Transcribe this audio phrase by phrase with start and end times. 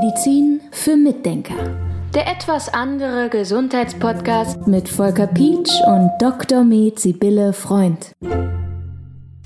[0.00, 1.76] Medizin für Mitdenker.
[2.14, 6.64] Der etwas andere Gesundheitspodcast mit Volker Pietsch und Dr.
[6.64, 8.12] Med Sibylle Freund.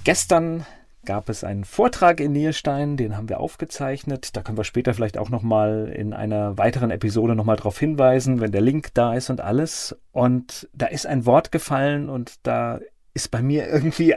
[0.05, 0.65] Gestern
[1.05, 4.37] gab es einen Vortrag in Nierstein, den haben wir aufgezeichnet.
[4.37, 8.53] Da können wir später vielleicht auch nochmal in einer weiteren Episode nochmal darauf hinweisen, wenn
[8.53, 9.97] der Link da ist und alles.
[10.13, 12.79] Und da ist ein Wort gefallen und da
[13.15, 14.15] ist bei mir irgendwie,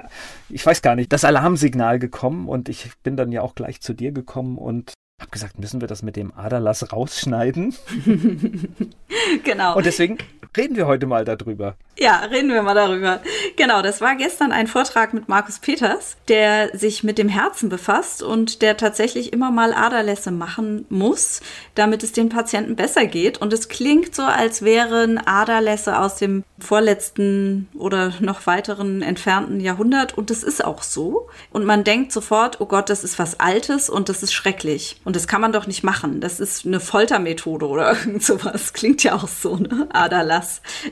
[0.50, 3.93] ich weiß gar nicht, das Alarmsignal gekommen und ich bin dann ja auch gleich zu
[3.93, 7.75] dir gekommen und habe gesagt, müssen wir das mit dem Aderlass rausschneiden?
[9.43, 9.76] genau.
[9.76, 10.18] Und deswegen
[10.56, 11.76] reden wir heute mal darüber.
[12.02, 13.20] Ja, reden wir mal darüber.
[13.57, 18.24] Genau, das war gestern ein Vortrag mit Markus Peters, der sich mit dem Herzen befasst
[18.24, 21.42] und der tatsächlich immer mal Aderlässe machen muss,
[21.76, 23.42] damit es den Patienten besser geht.
[23.42, 30.18] Und es klingt so, als wären Aderlässe aus dem vorletzten oder noch weiteren entfernten Jahrhundert.
[30.18, 31.28] Und das ist auch so.
[31.52, 35.02] Und man denkt sofort, oh Gott, das ist was Altes und das ist schrecklich.
[35.04, 36.22] Und das kann man doch nicht machen.
[36.22, 38.72] Das ist eine Foltermethode oder irgend sowas.
[38.72, 39.90] Klingt ja auch so, ne?
[39.92, 40.39] Aderlass.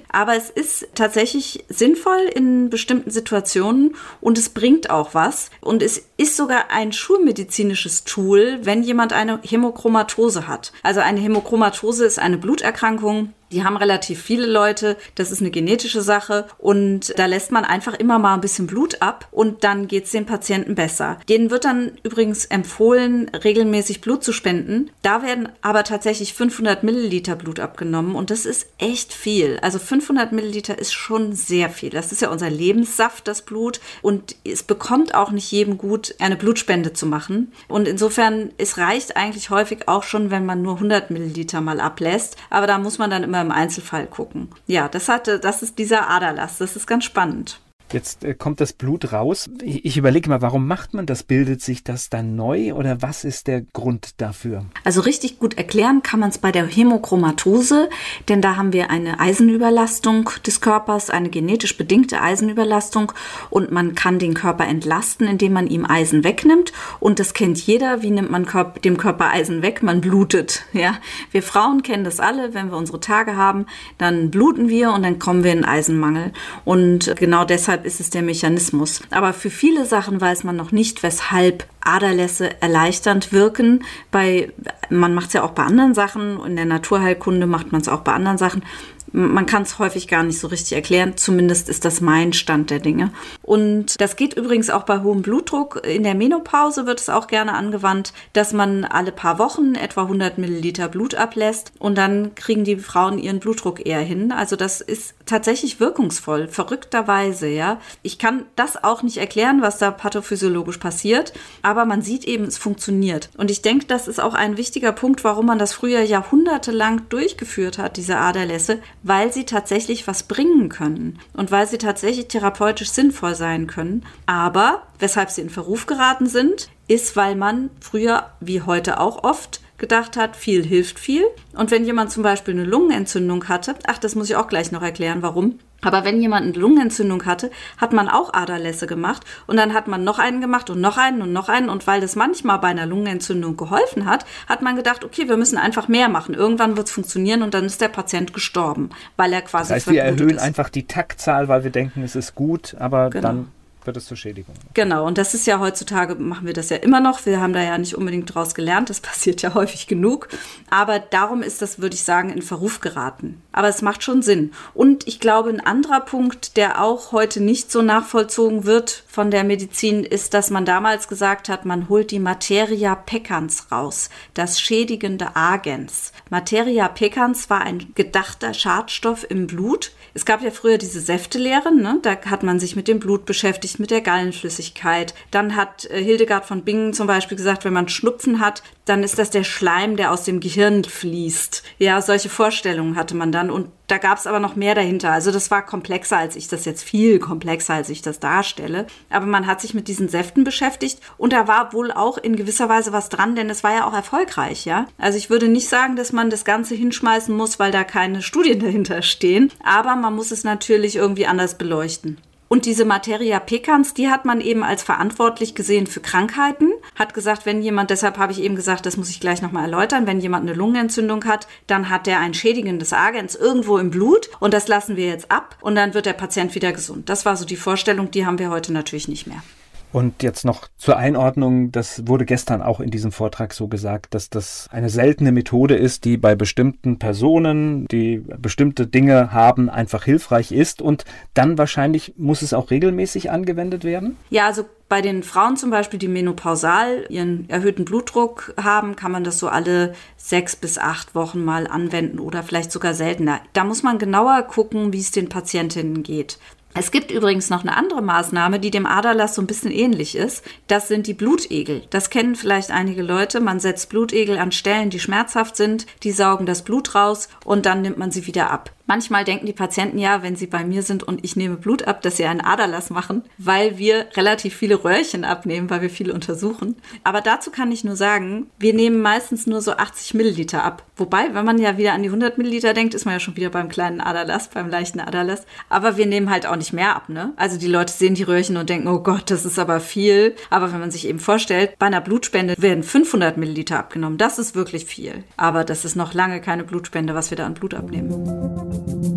[0.10, 5.50] Aber es ist tatsächlich sinnvoll in bestimmten Situationen und es bringt auch was.
[5.62, 10.72] Und es ist sogar ein schulmedizinisches Tool, wenn jemand eine Hämochromatose hat.
[10.84, 14.98] Also eine Hämochromatose ist eine Bluterkrankung, die haben relativ viele Leute.
[15.16, 16.48] Das ist eine genetische Sache.
[16.58, 20.12] Und da lässt man einfach immer mal ein bisschen Blut ab und dann geht es
[20.12, 21.20] den Patienten besser.
[21.30, 24.92] Denen wird dann übrigens empfohlen, regelmäßig Blut zu spenden.
[25.02, 29.60] Da werden aber tatsächlich 500 Milliliter Blut abgenommen und das ist echt viel.
[29.62, 31.90] Also 500 Milliliter ist schon sehr viel.
[31.90, 33.80] Das ist ja unser Lebenssaft, das Blut.
[34.02, 37.52] Und es bekommt auch nicht jedem gut, eine Blutspende zu machen.
[37.68, 42.38] Und insofern, es reicht eigentlich häufig auch schon, wenn man nur 100 Milliliter mal ablässt.
[42.50, 44.50] Aber da muss man dann immer immer im Einzelfall gucken.
[44.66, 46.58] Ja, das hatte, das ist dieser Aderlass.
[46.58, 47.60] Das ist ganz spannend.
[47.94, 49.50] Jetzt äh, kommt das Blut raus.
[49.62, 51.24] Ich, überlege mal, warum macht man das?
[51.24, 54.66] Bildet sich das dann neu oder was ist der Grund dafür?
[54.84, 57.90] Also richtig gut erklären kann man es bei der Hämochromatose,
[58.28, 63.14] denn da haben wir eine Eisenüberlastung des Körpers, eine genetisch bedingte Eisenüberlastung
[63.50, 68.02] und man kann den Körper entlasten, indem man ihm Eisen wegnimmt und das kennt jeder.
[68.02, 68.46] Wie nimmt man
[68.84, 69.82] dem Körper Eisen weg?
[69.82, 70.66] Man blutet.
[70.74, 70.98] Ja,
[71.32, 72.54] wir Frauen kennen das alle.
[72.54, 73.66] Wenn wir unsere Tage haben,
[73.98, 76.34] dann bluten wir und dann kommen wir in Eisenmangel
[76.66, 79.02] und genau deshalb deshalb ist es der Mechanismus.
[79.12, 83.84] Aber für viele Sachen weiß man noch nicht, weshalb Aderlässe erleichternd wirken.
[84.12, 84.52] Bei,
[84.90, 86.40] man macht es ja auch bei anderen Sachen.
[86.46, 88.64] In der Naturheilkunde macht man es auch bei anderen Sachen
[89.12, 91.18] man kann es häufig gar nicht so richtig erklären.
[91.18, 93.12] Zumindest ist das mein Stand der Dinge.
[93.42, 95.82] Und das geht übrigens auch bei hohem Blutdruck.
[95.86, 100.38] In der Menopause wird es auch gerne angewandt, dass man alle paar Wochen etwa 100
[100.38, 104.32] Milliliter Blut ablässt und dann kriegen die Frauen ihren Blutdruck eher hin.
[104.32, 107.80] Also das ist tatsächlich wirkungsvoll, verrückterweise, ja.
[108.02, 112.58] Ich kann das auch nicht erklären, was da pathophysiologisch passiert, aber man sieht eben, es
[112.58, 113.30] funktioniert.
[113.38, 117.78] Und ich denke, das ist auch ein wichtiger Punkt, warum man das früher jahrhundertelang durchgeführt
[117.78, 123.36] hat, diese Aderlässe, weil sie tatsächlich was bringen können und weil sie tatsächlich therapeutisch sinnvoll
[123.36, 124.06] sein können.
[124.26, 129.62] Aber weshalb sie in Verruf geraten sind, ist, weil man früher wie heute auch oft
[129.78, 131.24] gedacht hat, viel hilft viel.
[131.54, 134.82] Und wenn jemand zum Beispiel eine Lungenentzündung hatte, ach, das muss ich auch gleich noch
[134.82, 135.60] erklären, warum.
[135.82, 140.04] Aber wenn jemand eine Lungenentzündung hatte, hat man auch Aderlässe gemacht und dann hat man
[140.04, 142.88] noch einen gemacht und noch einen und noch einen und weil das manchmal bei einer
[142.88, 146.34] Lungenentzündung geholfen hat, hat man gedacht, okay, wir müssen einfach mehr machen.
[146.34, 149.92] Irgendwann wird es funktionieren und dann ist der Patient gestorben, weil er quasi das heißt,
[149.92, 150.42] wir erhöhen ist.
[150.42, 153.28] einfach die Taktzahl, weil wir denken, es ist gut, aber genau.
[153.28, 153.48] dann
[153.88, 154.54] wird es zur Schädigung.
[154.74, 157.26] Genau, und das ist ja heutzutage, machen wir das ja immer noch.
[157.26, 160.28] Wir haben da ja nicht unbedingt draus gelernt, das passiert ja häufig genug.
[160.70, 163.42] Aber darum ist das, würde ich sagen, in Verruf geraten.
[163.52, 164.52] Aber es macht schon Sinn.
[164.74, 169.44] Und ich glaube, ein anderer Punkt, der auch heute nicht so nachvollzogen wird von der
[169.44, 175.36] Medizin, ist, dass man damals gesagt hat, man holt die Materia peccans raus, das schädigende
[175.36, 176.12] Agens.
[176.30, 179.92] Materia peccans war ein gedachter Schadstoff im Blut.
[180.14, 182.00] Es gab ja früher diese Säftelehren, ne?
[182.02, 185.14] da hat man sich mit dem Blut beschäftigt mit der Gallenflüssigkeit.
[185.32, 189.20] Dann hat äh, Hildegard von Bingen zum Beispiel gesagt, wenn man Schnupfen hat, dann ist
[189.20, 191.64] das der Schleim, der aus dem Gehirn fließt.
[191.78, 195.12] Ja, solche Vorstellungen hatte man dann und da gab es aber noch mehr dahinter.
[195.12, 198.86] Also das war komplexer, als ich das jetzt viel komplexer, als ich das darstelle.
[199.10, 202.68] Aber man hat sich mit diesen Säften beschäftigt und da war wohl auch in gewisser
[202.70, 204.88] Weise was dran, denn es war ja auch erfolgreich, ja.
[204.98, 208.60] Also ich würde nicht sagen, dass man das Ganze hinschmeißen muss, weil da keine Studien
[208.68, 209.52] dahinter stehen.
[209.64, 212.18] Aber man muss es natürlich irgendwie anders beleuchten.
[212.48, 216.72] Und diese Materia peccans, die hat man eben als verantwortlich gesehen für Krankheiten.
[216.96, 220.08] Hat gesagt, wenn jemand, deshalb habe ich eben gesagt, das muss ich gleich nochmal erläutern,
[220.08, 224.54] wenn jemand eine Lungenentzündung hat, dann hat der ein schädigendes Agens irgendwo im Blut und
[224.54, 227.10] das lassen wir jetzt ab und dann wird der Patient wieder gesund.
[227.10, 229.44] Das war so die Vorstellung, die haben wir heute natürlich nicht mehr.
[229.94, 234.30] Und jetzt noch zur Einordnung, das wurde gestern auch in diesem Vortrag so gesagt, dass
[234.30, 240.52] das eine seltene Methode ist, die bei bestimmten Personen, die bestimmte Dinge haben, einfach hilfreich
[240.52, 244.18] ist und dann wahrscheinlich muss es auch regelmäßig angewendet werden?
[244.30, 249.24] Ja, also bei den Frauen zum Beispiel, die menopausal ihren erhöhten Blutdruck haben, kann man
[249.24, 253.42] das so alle sechs bis acht Wochen mal anwenden oder vielleicht sogar seltener.
[253.54, 256.40] Da muss man genauer gucken, wie es den Patientinnen geht.
[256.74, 260.44] Es gibt übrigens noch eine andere Maßnahme, die dem Aderlass so ein bisschen ähnlich ist.
[260.68, 261.82] Das sind die Blutegel.
[261.90, 263.40] Das kennen vielleicht einige Leute.
[263.40, 265.88] Man setzt Blutegel an Stellen, die schmerzhaft sind.
[266.04, 268.77] Die saugen das Blut raus und dann nimmt man sie wieder ab.
[268.88, 272.02] Manchmal denken die Patienten ja, wenn sie bei mir sind und ich nehme Blut ab,
[272.02, 276.78] dass sie einen Aderlass machen, weil wir relativ viele Röhrchen abnehmen, weil wir viel untersuchen.
[277.04, 280.84] Aber dazu kann ich nur sagen, wir nehmen meistens nur so 80 Milliliter ab.
[280.96, 283.50] Wobei, wenn man ja wieder an die 100 Milliliter denkt, ist man ja schon wieder
[283.50, 285.44] beim kleinen Aderlass, beim leichten Aderlass.
[285.70, 287.34] Aber wir nehmen halt auch nicht mehr ab, ne?
[287.36, 290.36] Also die Leute sehen die Röhrchen und denken, oh Gott, das ist aber viel.
[290.50, 294.18] Aber wenn man sich eben vorstellt, bei einer Blutspende werden 500 Milliliter abgenommen.
[294.18, 295.26] Das ist wirklich viel.
[295.36, 298.77] Aber das ist noch lange keine Blutspende, was wir da an Blut abnehmen.